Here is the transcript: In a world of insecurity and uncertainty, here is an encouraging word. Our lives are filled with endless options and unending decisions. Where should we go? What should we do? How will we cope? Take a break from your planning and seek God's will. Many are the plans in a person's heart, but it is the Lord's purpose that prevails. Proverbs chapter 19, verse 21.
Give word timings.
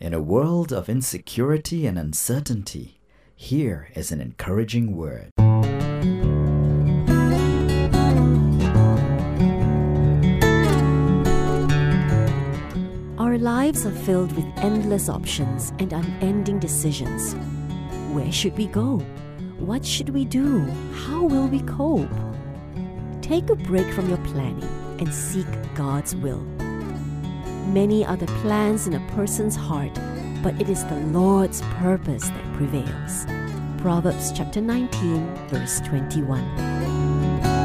In 0.00 0.14
a 0.14 0.22
world 0.22 0.72
of 0.72 0.88
insecurity 0.88 1.86
and 1.86 1.98
uncertainty, 1.98 3.02
here 3.36 3.90
is 3.94 4.10
an 4.10 4.22
encouraging 4.22 4.96
word. 4.96 5.28
Our 13.18 13.36
lives 13.36 13.84
are 13.84 13.90
filled 13.90 14.32
with 14.32 14.46
endless 14.56 15.10
options 15.10 15.74
and 15.78 15.92
unending 15.92 16.58
decisions. 16.58 17.34
Where 18.14 18.32
should 18.32 18.56
we 18.56 18.68
go? 18.68 19.00
What 19.58 19.84
should 19.84 20.08
we 20.08 20.24
do? 20.24 20.60
How 20.94 21.24
will 21.24 21.46
we 21.46 21.60
cope? 21.60 22.08
Take 23.20 23.50
a 23.50 23.54
break 23.54 23.92
from 23.92 24.08
your 24.08 24.24
planning 24.32 24.96
and 24.98 25.12
seek 25.14 25.46
God's 25.74 26.16
will. 26.16 26.42
Many 27.66 28.04
are 28.04 28.16
the 28.16 28.26
plans 28.42 28.86
in 28.86 28.94
a 28.94 29.06
person's 29.12 29.54
heart, 29.54 29.94
but 30.42 30.60
it 30.60 30.68
is 30.68 30.84
the 30.86 30.96
Lord's 30.96 31.62
purpose 31.78 32.28
that 32.28 32.52
prevails. 32.54 33.26
Proverbs 33.80 34.32
chapter 34.32 34.60
19, 34.60 35.48
verse 35.48 35.80
21. 35.80 37.59